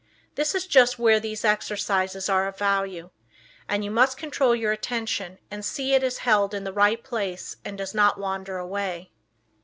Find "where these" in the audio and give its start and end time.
0.97-1.45